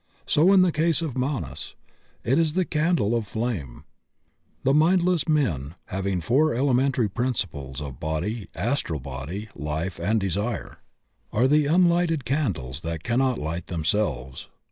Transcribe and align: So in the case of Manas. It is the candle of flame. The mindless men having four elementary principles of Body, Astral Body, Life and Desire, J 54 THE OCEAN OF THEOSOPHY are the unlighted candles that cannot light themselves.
So 0.25 0.51
in 0.51 0.63
the 0.63 0.71
case 0.71 1.03
of 1.03 1.15
Manas. 1.15 1.75
It 2.23 2.39
is 2.39 2.53
the 2.53 2.65
candle 2.65 3.15
of 3.15 3.27
flame. 3.27 3.83
The 4.63 4.73
mindless 4.73 5.27
men 5.29 5.75
having 5.89 6.21
four 6.21 6.55
elementary 6.55 7.07
principles 7.07 7.79
of 7.81 7.99
Body, 7.99 8.47
Astral 8.55 8.99
Body, 8.99 9.49
Life 9.53 9.99
and 9.99 10.19
Desire, 10.19 10.57
J 10.59 10.71
54 10.71 10.71
THE 10.71 10.75
OCEAN 10.75 10.95
OF 11.05 11.21
THEOSOPHY 11.21 11.45
are 11.45 11.47
the 11.47 11.75
unlighted 11.83 12.25
candles 12.25 12.81
that 12.81 13.03
cannot 13.03 13.37
light 13.37 13.67
themselves. 13.67 14.49